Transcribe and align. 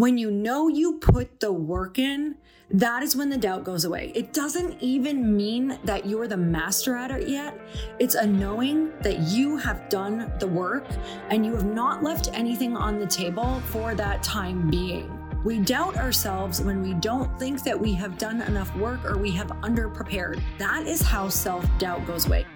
When 0.00 0.16
you 0.16 0.30
know 0.30 0.68
you 0.68 0.94
put 0.94 1.40
the 1.40 1.52
work 1.52 1.98
in, 1.98 2.36
that 2.70 3.02
is 3.02 3.14
when 3.14 3.28
the 3.28 3.36
doubt 3.36 3.64
goes 3.64 3.84
away. 3.84 4.12
It 4.14 4.32
doesn't 4.32 4.80
even 4.80 5.36
mean 5.36 5.78
that 5.84 6.06
you're 6.06 6.26
the 6.26 6.38
master 6.38 6.96
at 6.96 7.10
it 7.10 7.28
yet. 7.28 7.60
It's 7.98 8.14
a 8.14 8.26
knowing 8.26 8.94
that 9.02 9.18
you 9.18 9.58
have 9.58 9.90
done 9.90 10.32
the 10.38 10.46
work 10.46 10.86
and 11.28 11.44
you 11.44 11.52
have 11.52 11.66
not 11.66 12.02
left 12.02 12.30
anything 12.32 12.78
on 12.78 12.98
the 12.98 13.06
table 13.06 13.60
for 13.66 13.94
that 13.94 14.22
time 14.22 14.70
being. 14.70 15.14
We 15.44 15.58
doubt 15.58 15.98
ourselves 15.98 16.62
when 16.62 16.80
we 16.80 16.94
don't 16.94 17.38
think 17.38 17.62
that 17.64 17.78
we 17.78 17.92
have 17.92 18.16
done 18.16 18.40
enough 18.40 18.74
work 18.76 19.04
or 19.04 19.18
we 19.18 19.32
have 19.32 19.48
underprepared. 19.48 20.40
That 20.56 20.86
is 20.86 21.02
how 21.02 21.28
self 21.28 21.66
doubt 21.78 22.06
goes 22.06 22.26
away. 22.26 22.46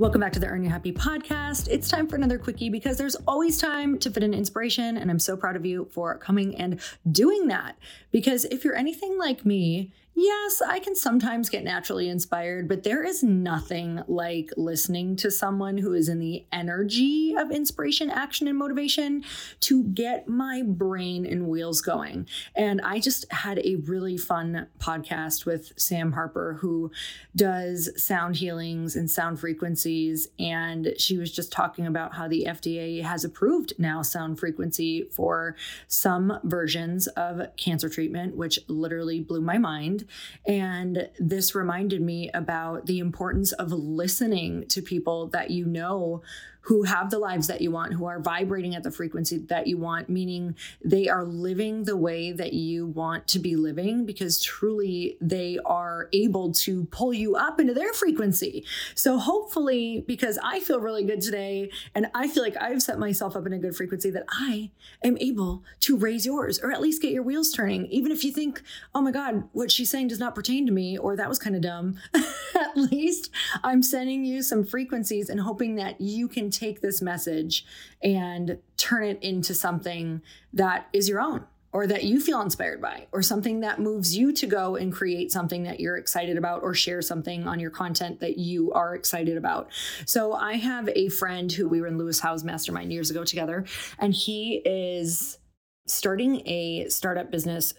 Welcome 0.00 0.20
back 0.20 0.32
to 0.34 0.38
the 0.38 0.46
Earn 0.46 0.62
Your 0.62 0.70
Happy 0.70 0.92
podcast. 0.92 1.66
It's 1.68 1.88
time 1.88 2.06
for 2.06 2.14
another 2.14 2.38
quickie 2.38 2.70
because 2.70 2.98
there's 2.98 3.16
always 3.26 3.58
time 3.58 3.98
to 3.98 4.12
fit 4.12 4.22
in 4.22 4.32
inspiration. 4.32 4.96
And 4.96 5.10
I'm 5.10 5.18
so 5.18 5.36
proud 5.36 5.56
of 5.56 5.66
you 5.66 5.88
for 5.90 6.16
coming 6.18 6.54
and 6.54 6.78
doing 7.10 7.48
that. 7.48 7.76
Because 8.12 8.44
if 8.44 8.62
you're 8.62 8.76
anything 8.76 9.18
like 9.18 9.44
me, 9.44 9.92
Yes, 10.20 10.60
I 10.60 10.80
can 10.80 10.96
sometimes 10.96 11.48
get 11.48 11.62
naturally 11.62 12.08
inspired, 12.08 12.66
but 12.66 12.82
there 12.82 13.04
is 13.04 13.22
nothing 13.22 14.02
like 14.08 14.50
listening 14.56 15.14
to 15.14 15.30
someone 15.30 15.78
who 15.78 15.92
is 15.92 16.08
in 16.08 16.18
the 16.18 16.44
energy 16.50 17.36
of 17.38 17.52
inspiration, 17.52 18.10
action, 18.10 18.48
and 18.48 18.58
motivation 18.58 19.22
to 19.60 19.84
get 19.84 20.26
my 20.26 20.62
brain 20.66 21.24
and 21.24 21.46
wheels 21.46 21.80
going. 21.80 22.26
And 22.56 22.80
I 22.80 22.98
just 22.98 23.30
had 23.30 23.60
a 23.60 23.76
really 23.76 24.16
fun 24.16 24.66
podcast 24.80 25.46
with 25.46 25.72
Sam 25.76 26.10
Harper, 26.10 26.54
who 26.54 26.90
does 27.36 27.88
sound 27.96 28.34
healings 28.34 28.96
and 28.96 29.08
sound 29.08 29.38
frequencies. 29.38 30.26
And 30.40 30.94
she 30.98 31.16
was 31.16 31.30
just 31.30 31.52
talking 31.52 31.86
about 31.86 32.16
how 32.16 32.26
the 32.26 32.46
FDA 32.48 33.04
has 33.04 33.22
approved 33.22 33.74
now 33.78 34.02
sound 34.02 34.40
frequency 34.40 35.04
for 35.12 35.54
some 35.86 36.40
versions 36.42 37.06
of 37.06 37.54
cancer 37.56 37.88
treatment, 37.88 38.34
which 38.34 38.58
literally 38.66 39.20
blew 39.20 39.40
my 39.40 39.58
mind. 39.58 40.06
And 40.46 41.08
this 41.18 41.54
reminded 41.54 42.00
me 42.02 42.30
about 42.32 42.86
the 42.86 42.98
importance 42.98 43.52
of 43.52 43.72
listening 43.72 44.66
to 44.68 44.82
people 44.82 45.28
that 45.28 45.50
you 45.50 45.66
know 45.66 46.22
who 46.68 46.82
have 46.82 47.08
the 47.08 47.18
lives 47.18 47.46
that 47.46 47.62
you 47.62 47.70
want, 47.70 47.94
who 47.94 48.04
are 48.04 48.20
vibrating 48.20 48.74
at 48.74 48.82
the 48.82 48.90
frequency 48.90 49.38
that 49.38 49.66
you 49.66 49.78
want, 49.78 50.06
meaning 50.10 50.54
they 50.84 51.08
are 51.08 51.24
living 51.24 51.84
the 51.84 51.96
way 51.96 52.30
that 52.30 52.52
you 52.52 52.86
want 52.88 53.26
to 53.26 53.38
be 53.38 53.56
living 53.56 54.04
because 54.04 54.42
truly 54.42 55.16
they 55.18 55.58
are 55.64 56.10
able 56.12 56.52
to 56.52 56.84
pull 56.90 57.14
you 57.14 57.36
up 57.36 57.58
into 57.58 57.72
their 57.72 57.94
frequency. 57.94 58.66
So, 58.94 59.16
hopefully, 59.16 60.04
because 60.06 60.38
I 60.44 60.60
feel 60.60 60.78
really 60.78 61.04
good 61.04 61.22
today 61.22 61.70
and 61.94 62.10
I 62.14 62.28
feel 62.28 62.42
like 62.42 62.60
I've 62.60 62.82
set 62.82 62.98
myself 62.98 63.34
up 63.34 63.46
in 63.46 63.54
a 63.54 63.58
good 63.58 63.74
frequency, 63.74 64.10
that 64.10 64.26
I 64.28 64.70
am 65.02 65.16
able 65.22 65.64
to 65.80 65.96
raise 65.96 66.26
yours 66.26 66.60
or 66.62 66.70
at 66.70 66.82
least 66.82 67.00
get 67.00 67.12
your 67.12 67.22
wheels 67.22 67.50
turning. 67.50 67.86
Even 67.86 68.12
if 68.12 68.22
you 68.22 68.30
think, 68.30 68.60
oh 68.94 69.00
my 69.00 69.10
God, 69.10 69.44
what 69.52 69.70
she's 69.70 69.88
saying 69.88 70.08
does 70.08 70.18
not 70.18 70.34
pertain 70.34 70.66
to 70.66 70.72
me, 70.72 70.98
or 70.98 71.16
that 71.16 71.30
was 71.30 71.38
kind 71.38 71.56
of 71.56 71.62
dumb, 71.62 71.96
at 72.14 72.76
least 72.76 73.30
I'm 73.64 73.82
sending 73.82 74.26
you 74.26 74.42
some 74.42 74.64
frequencies 74.64 75.30
and 75.30 75.40
hoping 75.40 75.76
that 75.76 75.98
you 75.98 76.28
can 76.28 76.50
take 76.58 76.80
this 76.80 77.00
message 77.00 77.64
and 78.02 78.58
turn 78.76 79.04
it 79.04 79.22
into 79.22 79.54
something 79.54 80.22
that 80.52 80.88
is 80.92 81.08
your 81.08 81.20
own 81.20 81.44
or 81.72 81.86
that 81.86 82.04
you 82.04 82.18
feel 82.18 82.40
inspired 82.40 82.80
by, 82.80 83.06
or 83.12 83.22
something 83.22 83.60
that 83.60 83.78
moves 83.78 84.16
you 84.16 84.32
to 84.32 84.46
go 84.46 84.76
and 84.76 84.92
create 84.92 85.30
something 85.30 85.64
that 85.64 85.78
you're 85.78 85.98
excited 85.98 86.38
about, 86.38 86.62
or 86.62 86.72
share 86.72 87.02
something 87.02 87.46
on 87.46 87.60
your 87.60 87.70
content 87.70 88.20
that 88.20 88.38
you 88.38 88.72
are 88.72 88.94
excited 88.94 89.36
about. 89.36 89.68
So, 90.06 90.32
I 90.32 90.54
have 90.54 90.88
a 90.96 91.10
friend 91.10 91.52
who 91.52 91.68
we 91.68 91.80
were 91.80 91.86
in 91.86 91.98
Lewis 91.98 92.20
Howes 92.20 92.42
Mastermind 92.42 92.90
years 92.90 93.10
ago 93.10 93.22
together, 93.22 93.66
and 93.98 94.14
he 94.14 94.62
is 94.64 95.38
starting 95.86 96.42
a 96.46 96.88
startup 96.88 97.30
business 97.30 97.74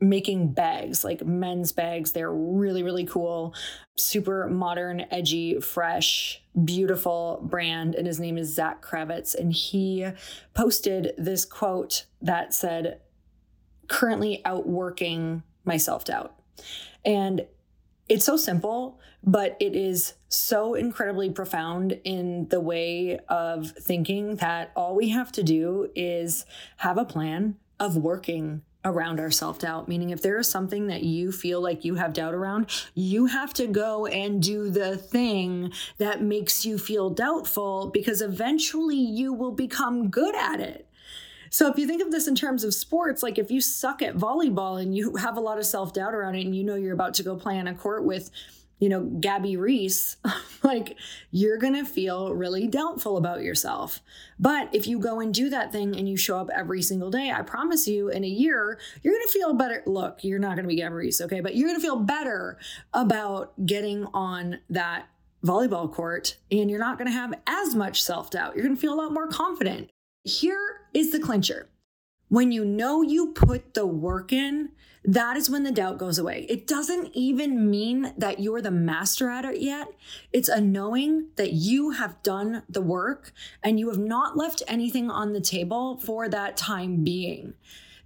making 0.00 0.52
bags, 0.52 1.04
like 1.04 1.24
men's 1.24 1.72
bags. 1.72 2.12
They're 2.12 2.32
really, 2.32 2.82
really 2.82 3.04
cool, 3.04 3.54
super 3.96 4.48
modern, 4.48 5.06
edgy, 5.10 5.60
fresh, 5.60 6.42
beautiful 6.64 7.40
brand. 7.44 7.94
And 7.94 8.06
his 8.06 8.20
name 8.20 8.36
is 8.36 8.54
Zach 8.54 8.82
Kravitz. 8.84 9.34
And 9.34 9.52
he 9.52 10.06
posted 10.52 11.12
this 11.16 11.44
quote 11.44 12.06
that 12.20 12.54
said, 12.54 13.00
currently 13.88 14.42
outworking 14.44 15.42
my 15.64 15.76
self 15.76 16.04
doubt. 16.04 16.34
And 17.04 17.46
it's 18.08 18.24
so 18.24 18.36
simple, 18.36 19.00
but 19.22 19.56
it 19.60 19.74
is 19.74 20.14
so 20.28 20.74
incredibly 20.74 21.30
profound 21.30 21.98
in 22.04 22.48
the 22.48 22.60
way 22.60 23.18
of 23.28 23.70
thinking 23.70 24.36
that 24.36 24.72
all 24.76 24.94
we 24.94 25.10
have 25.10 25.32
to 25.32 25.42
do 25.42 25.90
is 25.94 26.44
have 26.78 26.98
a 26.98 27.04
plan 27.04 27.56
of 27.80 27.96
working 27.96 28.62
around 28.84 29.20
our 29.20 29.30
self 29.30 29.58
doubt. 29.58 29.88
Meaning, 29.88 30.10
if 30.10 30.22
there 30.22 30.38
is 30.38 30.48
something 30.48 30.86
that 30.88 31.02
you 31.02 31.32
feel 31.32 31.60
like 31.60 31.84
you 31.84 31.94
have 31.96 32.12
doubt 32.12 32.34
around, 32.34 32.66
you 32.94 33.26
have 33.26 33.54
to 33.54 33.66
go 33.66 34.06
and 34.06 34.42
do 34.42 34.70
the 34.70 34.96
thing 34.96 35.72
that 35.98 36.22
makes 36.22 36.64
you 36.64 36.78
feel 36.78 37.10
doubtful 37.10 37.90
because 37.92 38.20
eventually 38.20 38.96
you 38.96 39.32
will 39.32 39.52
become 39.52 40.10
good 40.10 40.34
at 40.34 40.60
it. 40.60 40.88
So 41.50 41.70
if 41.70 41.78
you 41.78 41.86
think 41.86 42.02
of 42.02 42.10
this 42.10 42.26
in 42.26 42.34
terms 42.34 42.64
of 42.64 42.74
sports, 42.74 43.22
like 43.22 43.38
if 43.38 43.48
you 43.48 43.60
suck 43.60 44.02
at 44.02 44.16
volleyball 44.16 44.82
and 44.82 44.92
you 44.92 45.14
have 45.14 45.36
a 45.36 45.40
lot 45.40 45.58
of 45.58 45.66
self 45.66 45.92
doubt 45.92 46.12
around 46.12 46.34
it 46.34 46.44
and 46.44 46.56
you 46.56 46.64
know 46.64 46.74
you're 46.74 46.94
about 46.94 47.14
to 47.14 47.22
go 47.22 47.36
play 47.36 47.58
on 47.60 47.68
a 47.68 47.74
court 47.74 48.04
with 48.04 48.30
you 48.78 48.88
know, 48.88 49.02
Gabby 49.02 49.56
Reece, 49.56 50.16
like 50.62 50.96
you're 51.30 51.58
going 51.58 51.74
to 51.74 51.84
feel 51.84 52.34
really 52.34 52.66
doubtful 52.66 53.16
about 53.16 53.42
yourself. 53.42 54.00
But 54.38 54.74
if 54.74 54.86
you 54.86 54.98
go 54.98 55.20
and 55.20 55.32
do 55.32 55.48
that 55.50 55.72
thing 55.72 55.96
and 55.96 56.08
you 56.08 56.16
show 56.16 56.38
up 56.38 56.50
every 56.54 56.82
single 56.82 57.10
day, 57.10 57.30
I 57.30 57.42
promise 57.42 57.86
you 57.86 58.08
in 58.08 58.24
a 58.24 58.28
year, 58.28 58.78
you're 59.02 59.14
going 59.14 59.26
to 59.26 59.32
feel 59.32 59.54
better. 59.54 59.82
Look, 59.86 60.24
you're 60.24 60.38
not 60.38 60.56
going 60.56 60.64
to 60.64 60.68
be 60.68 60.76
Gabby 60.76 60.94
Reece, 60.94 61.20
okay? 61.20 61.40
But 61.40 61.56
you're 61.56 61.68
going 61.68 61.80
to 61.80 61.86
feel 61.86 62.00
better 62.00 62.58
about 62.92 63.52
getting 63.64 64.06
on 64.12 64.58
that 64.70 65.06
volleyball 65.44 65.92
court 65.92 66.38
and 66.50 66.70
you're 66.70 66.80
not 66.80 66.96
going 66.96 67.06
to 67.06 67.12
have 67.12 67.34
as 67.46 67.74
much 67.74 68.02
self 68.02 68.30
doubt. 68.30 68.54
You're 68.54 68.64
going 68.64 68.76
to 68.76 68.80
feel 68.80 68.94
a 68.94 69.00
lot 69.00 69.12
more 69.12 69.28
confident. 69.28 69.90
Here 70.24 70.80
is 70.94 71.12
the 71.12 71.20
clincher. 71.20 71.68
When 72.34 72.50
you 72.50 72.64
know 72.64 73.00
you 73.00 73.28
put 73.28 73.74
the 73.74 73.86
work 73.86 74.32
in, 74.32 74.70
that 75.04 75.36
is 75.36 75.48
when 75.48 75.62
the 75.62 75.70
doubt 75.70 75.98
goes 75.98 76.18
away. 76.18 76.46
It 76.48 76.66
doesn't 76.66 77.10
even 77.14 77.70
mean 77.70 78.12
that 78.18 78.40
you're 78.40 78.60
the 78.60 78.72
master 78.72 79.30
at 79.30 79.44
it 79.44 79.60
yet. 79.60 79.86
It's 80.32 80.48
a 80.48 80.60
knowing 80.60 81.28
that 81.36 81.52
you 81.52 81.92
have 81.92 82.20
done 82.24 82.64
the 82.68 82.80
work 82.80 83.32
and 83.62 83.78
you 83.78 83.88
have 83.88 84.00
not 84.00 84.36
left 84.36 84.64
anything 84.66 85.12
on 85.12 85.32
the 85.32 85.40
table 85.40 86.00
for 86.00 86.28
that 86.28 86.56
time 86.56 87.04
being 87.04 87.54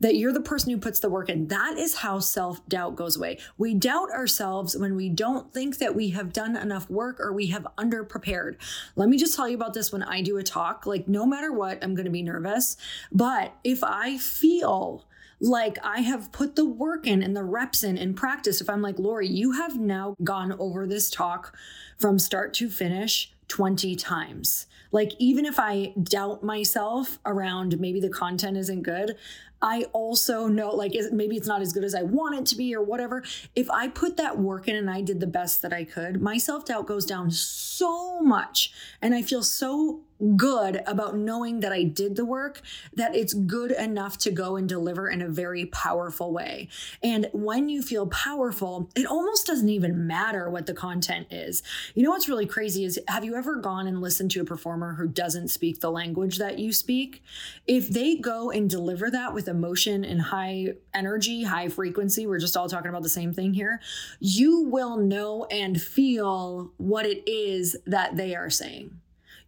that 0.01 0.17
you're 0.17 0.33
the 0.33 0.41
person 0.41 0.71
who 0.71 0.79
puts 0.79 1.01
the 1.01 1.09
work 1.09 1.29
in. 1.29 1.49
That 1.49 1.77
is 1.79 1.97
how 1.97 2.19
self 2.19 2.67
doubt 2.69 2.97
goes 2.97 3.17
away. 3.17 3.39
We 3.57 3.75
doubt 3.75 4.11
ourselves 4.11 4.77
when 4.77 4.97
we 4.97 5.09
don't 5.09 5.53
think 5.53 5.79
that 5.79 5.95
we 5.95 6.11
have 6.11 6.33
done 6.33 6.57
enough 6.57 6.89
work 6.91 7.21
or 7.21 7.33
we 7.33 7.47
have 7.47 7.67
underprepared. 7.77 8.57
Let 8.97 9.09
me 9.09 9.19
just 9.19 9.35
tell 9.35 9.49
you 9.49 9.57
about 9.57 9.75
this 9.75 9.93
when 9.93 10.03
I 10.03 10.23
do 10.23 10.37
a 10.37 10.43
talk. 10.43 10.87
Like, 10.87 11.09
no 11.09 11.27
matter 11.27 11.53
what, 11.53 11.83
I'm 11.83 11.95
going 11.95 12.07
to 12.07 12.11
be 12.11 12.23
nervous. 12.23 12.77
But 13.13 13.55
if 13.65 13.83
I 13.83 14.19
feel 14.19 15.05
like 15.41 15.79
I 15.85 16.01
have 16.01 16.33
put 16.33 16.57
the 16.57 16.65
work 16.65 17.07
in 17.07 17.23
and 17.23 17.37
the 17.37 17.45
reps 17.45 17.85
in 17.85 17.97
in 17.97 18.15
practice. 18.15 18.61
If 18.61 18.69
I'm 18.69 18.83
like, 18.83 18.99
Lori, 18.99 19.29
you 19.29 19.53
have 19.53 19.79
now 19.79 20.17
gone 20.25 20.53
over 20.59 20.87
this 20.87 21.11
talk 21.11 21.57
from 21.97 22.19
start 22.19 22.55
to 22.55 22.69
finish 22.69 23.33
20 23.49 23.97
times. 23.97 24.67
Like, 24.91 25.13
even 25.19 25.45
if 25.45 25.59
I 25.59 25.93
doubt 26.03 26.43
myself 26.43 27.19
around 27.27 27.79
maybe 27.79 28.01
the 28.01 28.09
content 28.09 28.57
isn't 28.57 28.83
good, 28.83 29.17
I 29.61 29.85
also 29.93 30.47
know, 30.47 30.71
like, 30.71 30.93
maybe 31.13 31.37
it's 31.37 31.49
not 31.49 31.63
as 31.63 31.73
good 31.73 31.85
as 31.85 31.95
I 31.95 32.03
want 32.03 32.39
it 32.39 32.47
to 32.47 32.57
be 32.57 32.75
or 32.75 32.83
whatever. 32.83 33.25
If 33.57 33.71
I 33.71 33.89
put 33.89 34.17
that 34.17 34.39
work 34.39 34.69
in 34.69 34.77
and 34.77 34.89
I 34.91 35.01
did 35.01 35.21
the 35.21 35.27
best 35.27 35.63
that 35.63 35.73
I 35.73 35.85
could, 35.85 36.21
my 36.23 36.39
self 36.39 36.65
doubt 36.65 36.87
goes 36.87 37.05
down 37.05 37.31
so 37.31 38.21
much. 38.21 38.73
And 39.03 39.15
I 39.15 39.23
feel 39.23 39.43
so 39.43 40.03
good 40.37 40.83
about 40.87 41.17
knowing 41.17 41.61
that 41.61 41.73
I 41.73 41.85
did 41.85 42.17
the 42.17 42.25
work, 42.25 42.61
that 42.95 43.15
it's 43.15 43.35
good 43.35 43.71
enough 43.71 44.19
to 44.19 44.31
go 44.31 44.57
and 44.57 44.69
deliver 44.69 45.09
in 45.09 45.23
a 45.23 45.29
very 45.29 45.67
powerful 45.67 46.33
way. 46.33 46.69
And 47.03 47.29
when 47.33 47.69
you 47.69 47.83
feel 47.83 48.07
powerful, 48.09 48.91
it 48.97 49.07
almost 49.07 49.47
doesn't 49.47 49.69
even 49.69 50.07
matter 50.07 50.51
what 50.51 50.67
the 50.67 50.75
content 50.75 51.29
is. 51.31 51.63
You 51.95 52.03
know 52.03 52.11
what's 52.11 52.29
really 52.29 52.47
crazy 52.47 52.85
is 52.85 52.99
have 53.09 53.25
you 53.25 53.37
ever 53.37 53.57
gone 53.57 53.87
and 53.87 54.01
listened 54.01 54.31
to 54.33 54.41
a 54.41 54.45
performer 54.45 54.95
who 54.95 55.07
doesn't 55.07 55.49
speak 55.49 55.81
the 55.81 55.91
language 55.91 56.39
that 56.39 56.59
you 56.59 56.73
speak? 56.73 57.23
If 57.67 57.89
they 57.89 58.17
go 58.17 58.51
and 58.51 58.69
deliver 58.69 59.11
that 59.11 59.35
with 59.35 59.49
emotion 59.49 60.05
and 60.05 60.21
high 60.21 60.75
energy, 60.95 61.45
high 61.45 61.69
frequency, 61.69 62.27
we're 62.27 62.39
just 62.39 62.57
all 62.57 62.69
talking 62.69 62.89
about 62.89 63.03
the 63.03 63.09
same 63.09 63.33
thing 63.33 63.55
here, 63.55 63.81
you 64.19 64.63
will 64.63 64.97
know 64.97 65.45
and 65.51 65.81
feel 65.81 66.73
what 66.77 67.07
it 67.07 67.23
is 67.29 67.77
that 67.87 68.17
they 68.17 68.35
are 68.35 68.51
saying 68.51 68.99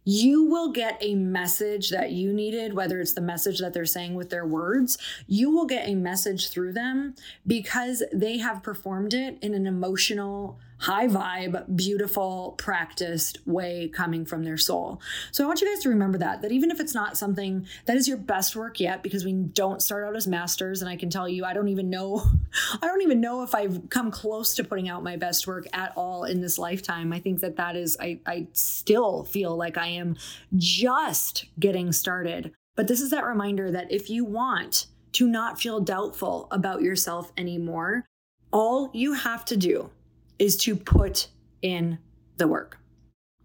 you 0.03 0.45
will 0.45 0.71
get 0.71 0.97
a 1.01 1.15
message 1.15 1.89
that 1.89 2.11
you 2.11 2.33
needed, 2.33 2.73
whether 2.73 2.99
it's 2.99 3.13
the 3.13 3.21
message 3.21 3.59
that 3.59 3.73
they're 3.73 3.85
saying 3.85 4.15
with 4.15 4.29
their 4.29 4.45
words, 4.45 4.97
you 5.27 5.51
will 5.51 5.65
get 5.65 5.87
a 5.87 5.95
message 5.95 6.49
through 6.49 6.73
them 6.73 7.15
because 7.45 8.03
they 8.11 8.37
have 8.39 8.63
performed 8.63 9.13
it 9.13 9.37
in 9.41 9.53
an 9.53 9.67
emotional, 9.67 10.59
high 10.81 11.07
vibe, 11.07 11.75
beautiful, 11.75 12.55
practiced 12.57 13.37
way 13.45 13.87
coming 13.87 14.25
from 14.25 14.43
their 14.43 14.57
soul. 14.57 14.99
So 15.31 15.43
I 15.43 15.47
want 15.47 15.61
you 15.61 15.67
guys 15.67 15.83
to 15.83 15.89
remember 15.89 16.17
that, 16.17 16.41
that 16.41 16.51
even 16.51 16.71
if 16.71 16.79
it's 16.79 16.95
not 16.95 17.17
something 17.17 17.67
that 17.85 17.97
is 17.97 18.07
your 18.07 18.17
best 18.17 18.55
work 18.55 18.79
yet, 18.79 19.03
because 19.03 19.23
we 19.23 19.31
don't 19.31 19.81
start 19.81 20.03
out 20.03 20.15
as 20.15 20.25
masters, 20.25 20.81
and 20.81 20.89
I 20.89 20.95
can 20.95 21.11
tell 21.11 21.29
you, 21.29 21.45
I 21.45 21.53
don't 21.53 21.67
even 21.67 21.91
know, 21.91 22.23
I 22.81 22.87
don't 22.87 23.03
even 23.03 23.21
know 23.21 23.43
if 23.43 23.53
I've 23.53 23.91
come 23.91 24.09
close 24.09 24.55
to 24.55 24.63
putting 24.63 24.89
out 24.89 25.03
my 25.03 25.17
best 25.17 25.45
work 25.45 25.67
at 25.71 25.93
all 25.95 26.23
in 26.23 26.41
this 26.41 26.57
lifetime. 26.57 27.13
I 27.13 27.19
think 27.19 27.41
that 27.41 27.57
that 27.57 27.75
is, 27.75 27.95
I, 27.99 28.19
I 28.25 28.47
still 28.53 29.23
feel 29.23 29.55
like 29.55 29.77
I 29.77 29.87
am 29.87 30.17
just 30.57 31.45
getting 31.59 31.91
started. 31.91 32.53
But 32.75 32.87
this 32.87 33.01
is 33.01 33.11
that 33.11 33.25
reminder 33.25 33.69
that 33.69 33.91
if 33.91 34.09
you 34.09 34.25
want 34.25 34.87
to 35.13 35.27
not 35.27 35.61
feel 35.61 35.79
doubtful 35.79 36.47
about 36.49 36.81
yourself 36.81 37.31
anymore, 37.37 38.05
all 38.51 38.89
you 38.93 39.13
have 39.13 39.45
to 39.45 39.57
do 39.57 39.91
is 40.41 40.57
to 40.57 40.75
put 40.75 41.27
in 41.61 41.99
the 42.37 42.47
work. 42.47 42.79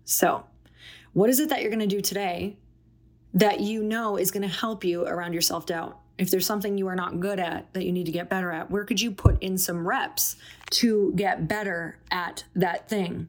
So, 0.06 0.46
what 1.12 1.28
is 1.28 1.38
it 1.40 1.50
that 1.50 1.60
you're 1.60 1.70
going 1.70 1.86
to 1.86 1.94
do 1.94 2.00
today 2.00 2.56
that 3.34 3.60
you 3.60 3.82
know 3.82 4.16
is 4.16 4.30
going 4.30 4.42
to 4.42 4.48
help 4.48 4.82
you 4.82 5.04
around 5.04 5.34
your 5.34 5.42
self 5.42 5.66
doubt? 5.66 6.00
If 6.16 6.30
there's 6.30 6.46
something 6.46 6.78
you 6.78 6.86
are 6.88 6.96
not 6.96 7.20
good 7.20 7.38
at 7.38 7.70
that 7.74 7.84
you 7.84 7.92
need 7.92 8.06
to 8.06 8.12
get 8.12 8.30
better 8.30 8.50
at, 8.50 8.70
where 8.70 8.84
could 8.84 8.98
you 8.98 9.10
put 9.10 9.42
in 9.42 9.58
some 9.58 9.86
reps 9.86 10.36
to 10.70 11.12
get 11.16 11.46
better 11.46 11.98
at 12.10 12.44
that 12.54 12.88
thing? 12.88 13.28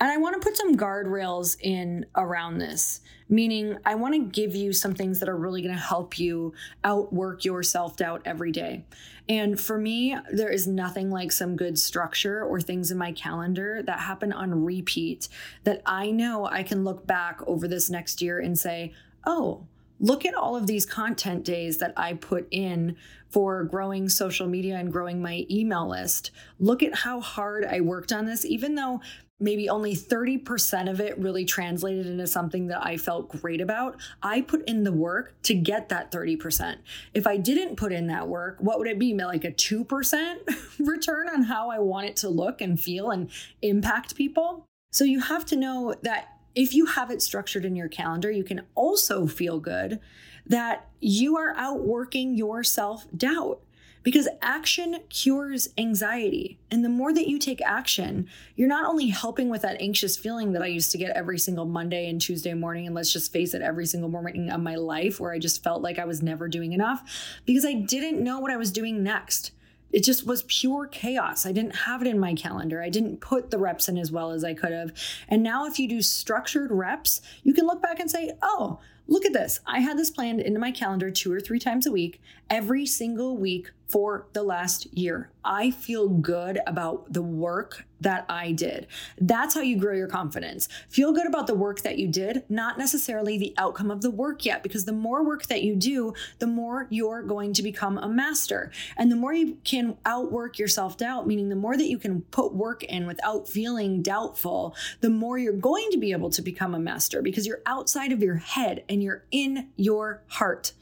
And 0.00 0.10
I 0.10 0.16
want 0.16 0.34
to 0.34 0.46
put 0.46 0.56
some 0.56 0.76
guardrails 0.76 1.56
in 1.60 2.06
around 2.14 2.58
this, 2.58 3.00
meaning 3.28 3.78
I 3.84 3.94
want 3.94 4.14
to 4.14 4.20
give 4.20 4.54
you 4.54 4.72
some 4.72 4.94
things 4.94 5.20
that 5.20 5.28
are 5.28 5.36
really 5.36 5.62
going 5.62 5.74
to 5.74 5.80
help 5.80 6.18
you 6.18 6.54
outwork 6.84 7.44
your 7.44 7.62
self 7.62 7.96
doubt 7.96 8.22
every 8.24 8.52
day. 8.52 8.84
And 9.28 9.58
for 9.58 9.78
me, 9.78 10.16
there 10.32 10.50
is 10.50 10.66
nothing 10.66 11.10
like 11.10 11.32
some 11.32 11.56
good 11.56 11.78
structure 11.78 12.44
or 12.44 12.60
things 12.60 12.90
in 12.90 12.98
my 12.98 13.12
calendar 13.12 13.82
that 13.82 14.00
happen 14.00 14.32
on 14.32 14.64
repeat 14.64 15.28
that 15.64 15.82
I 15.84 16.10
know 16.10 16.46
I 16.46 16.62
can 16.62 16.84
look 16.84 17.06
back 17.06 17.40
over 17.46 17.66
this 17.66 17.90
next 17.90 18.22
year 18.22 18.38
and 18.38 18.58
say, 18.58 18.92
oh, 19.26 19.66
look 19.98 20.24
at 20.24 20.34
all 20.34 20.56
of 20.56 20.66
these 20.66 20.86
content 20.86 21.44
days 21.44 21.78
that 21.78 21.92
I 21.96 22.14
put 22.14 22.46
in 22.50 22.96
for 23.30 23.64
growing 23.64 24.08
social 24.08 24.46
media 24.46 24.76
and 24.76 24.92
growing 24.92 25.20
my 25.20 25.46
email 25.50 25.88
list. 25.88 26.30
Look 26.60 26.82
at 26.82 26.94
how 26.94 27.20
hard 27.20 27.64
I 27.64 27.80
worked 27.80 28.12
on 28.12 28.26
this, 28.26 28.44
even 28.44 28.74
though 28.74 29.00
maybe 29.38 29.68
only 29.68 29.94
30% 29.94 30.90
of 30.90 31.00
it 31.00 31.18
really 31.18 31.44
translated 31.44 32.06
into 32.06 32.26
something 32.26 32.68
that 32.68 32.84
I 32.84 32.96
felt 32.96 33.28
great 33.28 33.60
about. 33.60 34.00
I 34.22 34.40
put 34.40 34.66
in 34.66 34.84
the 34.84 34.92
work 34.92 35.34
to 35.42 35.54
get 35.54 35.90
that 35.90 36.10
30%. 36.10 36.76
If 37.12 37.26
I 37.26 37.36
didn't 37.36 37.76
put 37.76 37.92
in 37.92 38.06
that 38.06 38.28
work, 38.28 38.56
what 38.60 38.78
would 38.78 38.88
it 38.88 38.98
be? 38.98 39.14
Like 39.14 39.44
a 39.44 39.52
2% 39.52 40.78
return 40.86 41.28
on 41.28 41.42
how 41.42 41.70
I 41.70 41.78
want 41.78 42.06
it 42.06 42.16
to 42.16 42.28
look 42.28 42.60
and 42.60 42.80
feel 42.80 43.10
and 43.10 43.30
impact 43.62 44.14
people? 44.14 44.64
So 44.92 45.04
you 45.04 45.20
have 45.20 45.44
to 45.46 45.56
know 45.56 45.94
that 46.02 46.36
if 46.54 46.72
you 46.72 46.86
have 46.86 47.10
it 47.10 47.20
structured 47.20 47.64
in 47.64 47.76
your 47.76 47.88
calendar, 47.88 48.30
you 48.30 48.44
can 48.44 48.62
also 48.74 49.26
feel 49.26 49.60
good 49.60 50.00
that 50.46 50.88
you 51.00 51.36
are 51.36 51.54
outworking 51.56 52.34
your 52.34 52.62
self 52.62 53.06
doubt 53.16 53.60
because 54.06 54.28
action 54.40 55.00
cures 55.08 55.70
anxiety. 55.76 56.60
And 56.70 56.84
the 56.84 56.88
more 56.88 57.12
that 57.12 57.26
you 57.26 57.40
take 57.40 57.60
action, 57.60 58.28
you're 58.54 58.68
not 58.68 58.88
only 58.88 59.08
helping 59.08 59.48
with 59.48 59.62
that 59.62 59.82
anxious 59.82 60.16
feeling 60.16 60.52
that 60.52 60.62
I 60.62 60.66
used 60.66 60.92
to 60.92 60.98
get 60.98 61.16
every 61.16 61.40
single 61.40 61.64
Monday 61.64 62.08
and 62.08 62.20
Tuesday 62.20 62.54
morning, 62.54 62.86
and 62.86 62.94
let's 62.94 63.12
just 63.12 63.32
face 63.32 63.52
it, 63.52 63.62
every 63.62 63.84
single 63.84 64.08
morning 64.08 64.48
of 64.48 64.60
my 64.60 64.76
life 64.76 65.18
where 65.18 65.32
I 65.32 65.40
just 65.40 65.64
felt 65.64 65.82
like 65.82 65.98
I 65.98 66.04
was 66.04 66.22
never 66.22 66.46
doing 66.46 66.72
enough 66.72 67.02
because 67.46 67.64
I 67.64 67.72
didn't 67.72 68.22
know 68.22 68.38
what 68.38 68.52
I 68.52 68.56
was 68.56 68.70
doing 68.70 69.02
next. 69.02 69.50
It 69.90 70.04
just 70.04 70.24
was 70.24 70.44
pure 70.44 70.86
chaos. 70.86 71.44
I 71.44 71.50
didn't 71.50 71.74
have 71.74 72.00
it 72.00 72.06
in 72.06 72.20
my 72.20 72.34
calendar. 72.34 72.80
I 72.80 72.90
didn't 72.90 73.20
put 73.20 73.50
the 73.50 73.58
reps 73.58 73.88
in 73.88 73.98
as 73.98 74.12
well 74.12 74.30
as 74.30 74.44
I 74.44 74.54
could 74.54 74.70
have. 74.70 74.92
And 75.26 75.42
now, 75.42 75.66
if 75.66 75.80
you 75.80 75.88
do 75.88 76.00
structured 76.00 76.70
reps, 76.70 77.20
you 77.42 77.52
can 77.52 77.66
look 77.66 77.82
back 77.82 77.98
and 77.98 78.08
say, 78.08 78.30
oh, 78.40 78.78
look 79.08 79.24
at 79.24 79.32
this. 79.32 79.60
I 79.66 79.80
had 79.80 79.98
this 79.98 80.10
planned 80.10 80.40
into 80.40 80.60
my 80.60 80.70
calendar 80.70 81.10
two 81.10 81.32
or 81.32 81.40
three 81.40 81.58
times 81.58 81.86
a 81.86 81.92
week, 81.92 82.20
every 82.50 82.86
single 82.86 83.36
week 83.36 83.70
for 83.88 84.26
the 84.32 84.42
last 84.42 84.86
year. 84.96 85.30
I 85.44 85.70
feel 85.70 86.08
good 86.08 86.58
about 86.66 87.12
the 87.12 87.22
work 87.22 87.86
that 88.00 88.26
I 88.28 88.52
did. 88.52 88.88
That's 89.18 89.54
how 89.54 89.60
you 89.60 89.78
grow 89.78 89.94
your 89.94 90.08
confidence. 90.08 90.68
Feel 90.88 91.12
good 91.12 91.26
about 91.26 91.46
the 91.46 91.54
work 91.54 91.80
that 91.82 91.98
you 91.98 92.08
did, 92.08 92.42
not 92.48 92.78
necessarily 92.78 93.38
the 93.38 93.54
outcome 93.56 93.90
of 93.90 94.02
the 94.02 94.10
work 94.10 94.44
yet, 94.44 94.62
because 94.62 94.84
the 94.84 94.92
more 94.92 95.24
work 95.24 95.46
that 95.46 95.62
you 95.62 95.76
do, 95.76 96.12
the 96.40 96.46
more 96.46 96.88
you're 96.90 97.22
going 97.22 97.52
to 97.54 97.62
become 97.62 97.96
a 97.96 98.08
master. 98.08 98.70
And 98.96 99.10
the 99.10 99.16
more 99.16 99.32
you 99.32 99.58
can 99.64 99.96
outwork 100.04 100.58
your 100.58 100.68
self 100.68 100.96
doubt, 100.96 101.26
meaning 101.26 101.48
the 101.48 101.56
more 101.56 101.76
that 101.76 101.88
you 101.88 101.98
can 101.98 102.22
put 102.22 102.52
work 102.52 102.82
in 102.82 103.06
without 103.06 103.48
feeling 103.48 104.02
doubtful, 104.02 104.74
the 105.00 105.10
more 105.10 105.38
you're 105.38 105.52
going 105.52 105.88
to 105.92 105.98
be 105.98 106.12
able 106.12 106.30
to 106.30 106.42
become 106.42 106.74
a 106.74 106.80
master 106.80 107.22
because 107.22 107.46
you're 107.46 107.62
outside 107.66 108.12
of 108.12 108.22
your 108.22 108.36
head 108.36 108.84
and 108.88 109.02
you're 109.02 109.24
in 109.30 109.68
your 109.76 110.22
heart. 110.28 110.72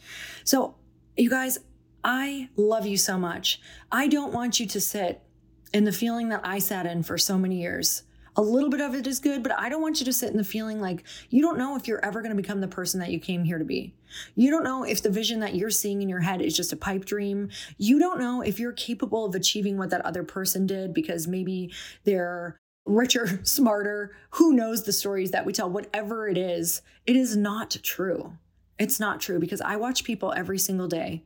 So, 0.42 0.74
you 1.16 1.30
guys, 1.30 1.58
I 2.04 2.50
love 2.54 2.84
you 2.84 2.98
so 2.98 3.16
much. 3.16 3.60
I 3.90 4.08
don't 4.08 4.34
want 4.34 4.60
you 4.60 4.66
to 4.66 4.80
sit 4.80 5.22
in 5.72 5.84
the 5.84 5.92
feeling 5.92 6.28
that 6.28 6.42
I 6.44 6.58
sat 6.58 6.84
in 6.84 7.02
for 7.02 7.16
so 7.16 7.38
many 7.38 7.62
years. 7.62 8.02
A 8.36 8.42
little 8.42 8.68
bit 8.68 8.80
of 8.80 8.94
it 8.94 9.06
is 9.06 9.20
good, 9.20 9.42
but 9.42 9.58
I 9.58 9.70
don't 9.70 9.80
want 9.80 10.00
you 10.00 10.04
to 10.06 10.12
sit 10.12 10.30
in 10.30 10.36
the 10.36 10.44
feeling 10.44 10.80
like 10.80 11.04
you 11.30 11.40
don't 11.40 11.56
know 11.56 11.76
if 11.76 11.88
you're 11.88 12.04
ever 12.04 12.20
going 12.20 12.36
to 12.36 12.40
become 12.40 12.60
the 12.60 12.68
person 12.68 13.00
that 13.00 13.10
you 13.10 13.18
came 13.18 13.44
here 13.44 13.58
to 13.58 13.64
be. 13.64 13.94
You 14.34 14.50
don't 14.50 14.64
know 14.64 14.82
if 14.82 15.02
the 15.02 15.08
vision 15.08 15.40
that 15.40 15.54
you're 15.54 15.70
seeing 15.70 16.02
in 16.02 16.08
your 16.08 16.20
head 16.20 16.42
is 16.42 16.54
just 16.54 16.72
a 16.72 16.76
pipe 16.76 17.06
dream. 17.06 17.48
You 17.78 17.98
don't 17.98 18.20
know 18.20 18.42
if 18.42 18.60
you're 18.60 18.72
capable 18.72 19.24
of 19.24 19.34
achieving 19.34 19.78
what 19.78 19.90
that 19.90 20.04
other 20.04 20.24
person 20.24 20.66
did 20.66 20.92
because 20.92 21.26
maybe 21.26 21.72
they're 22.02 22.58
richer, 22.84 23.40
smarter. 23.44 24.14
Who 24.30 24.52
knows 24.52 24.82
the 24.82 24.92
stories 24.92 25.30
that 25.30 25.46
we 25.46 25.52
tell? 25.54 25.70
Whatever 25.70 26.28
it 26.28 26.36
is, 26.36 26.82
it 27.06 27.16
is 27.16 27.34
not 27.34 27.78
true. 27.82 28.36
It's 28.78 29.00
not 29.00 29.20
true 29.20 29.38
because 29.38 29.60
I 29.60 29.76
watch 29.76 30.04
people 30.04 30.34
every 30.36 30.58
single 30.58 30.88
day 30.88 31.22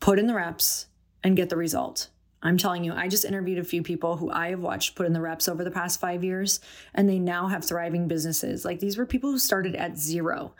put 0.00 0.18
in 0.18 0.26
the 0.26 0.34
reps 0.34 0.86
and 1.22 1.36
get 1.36 1.48
the 1.48 1.56
result. 1.56 2.08
I'm 2.42 2.58
telling 2.58 2.84
you, 2.84 2.92
I 2.92 3.08
just 3.08 3.24
interviewed 3.24 3.58
a 3.58 3.64
few 3.64 3.82
people 3.82 4.16
who 4.16 4.30
I 4.30 4.50
have 4.50 4.60
watched 4.60 4.94
put 4.94 5.06
in 5.06 5.12
the 5.12 5.20
reps 5.20 5.48
over 5.48 5.64
the 5.64 5.70
past 5.70 6.00
five 6.00 6.22
years, 6.22 6.60
and 6.94 7.08
they 7.08 7.18
now 7.18 7.48
have 7.48 7.64
thriving 7.64 8.06
businesses. 8.06 8.64
Like 8.64 8.78
these 8.78 8.96
were 8.96 9.06
people 9.06 9.30
who 9.30 9.38
started 9.38 9.74
at 9.74 9.98
zero 9.98 10.54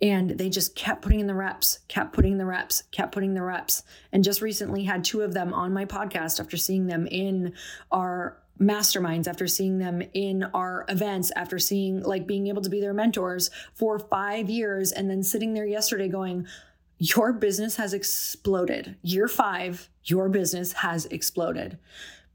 and 0.00 0.30
they 0.30 0.50
just 0.50 0.74
kept 0.74 1.02
putting 1.02 1.20
in 1.20 1.26
the 1.26 1.34
reps, 1.34 1.78
kept 1.88 2.12
putting 2.12 2.36
the 2.36 2.44
reps, 2.44 2.82
kept 2.90 3.12
putting 3.12 3.34
the 3.34 3.42
reps. 3.42 3.84
And 4.12 4.24
just 4.24 4.42
recently 4.42 4.84
had 4.84 5.04
two 5.04 5.22
of 5.22 5.32
them 5.32 5.54
on 5.54 5.72
my 5.72 5.84
podcast 5.84 6.40
after 6.40 6.56
seeing 6.56 6.86
them 6.86 7.06
in 7.06 7.54
our 7.90 8.36
masterminds, 8.60 9.28
after 9.28 9.46
seeing 9.46 9.78
them 9.78 10.02
in 10.12 10.42
our 10.54 10.84
events, 10.88 11.30
after 11.36 11.58
seeing 11.58 12.02
like 12.02 12.26
being 12.26 12.48
able 12.48 12.62
to 12.62 12.70
be 12.70 12.80
their 12.80 12.92
mentors 12.92 13.50
for 13.74 13.98
five 13.98 14.50
years, 14.50 14.92
and 14.92 15.08
then 15.08 15.22
sitting 15.22 15.54
there 15.54 15.66
yesterday 15.66 16.08
going, 16.08 16.46
your 17.02 17.32
business 17.32 17.74
has 17.74 17.92
exploded. 17.92 18.94
Year 19.02 19.26
five, 19.26 19.90
your 20.04 20.28
business 20.28 20.72
has 20.72 21.04
exploded. 21.06 21.76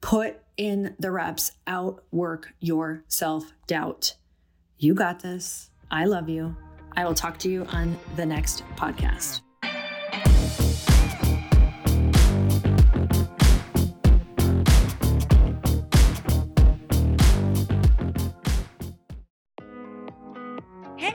Put 0.02 0.42
in 0.58 0.94
the 1.00 1.10
reps, 1.10 1.54
outwork 1.68 2.52
your 2.60 3.06
self 3.08 3.54
doubt. 3.66 4.16
You 4.78 4.94
got 4.94 5.22
this. 5.22 5.70
I 5.90 6.04
love 6.04 6.28
you. 6.28 6.54
I 6.98 7.06
will 7.06 7.14
talk 7.14 7.38
to 7.40 7.50
you 7.50 7.64
on 7.68 7.98
the 8.18 8.26
next 8.26 8.66
podcast. 8.76 9.40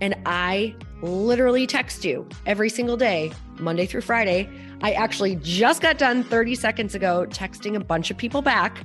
And 0.00 0.16
I 0.26 0.74
literally 1.02 1.66
text 1.66 2.04
you 2.04 2.28
every 2.46 2.68
single 2.68 2.96
day, 2.96 3.32
Monday 3.58 3.86
through 3.86 4.02
Friday. 4.02 4.48
I 4.82 4.92
actually 4.92 5.36
just 5.36 5.82
got 5.82 5.98
done 5.98 6.24
30 6.24 6.54
seconds 6.54 6.94
ago 6.94 7.26
texting 7.28 7.76
a 7.76 7.80
bunch 7.80 8.10
of 8.10 8.16
people 8.16 8.42
back. 8.42 8.84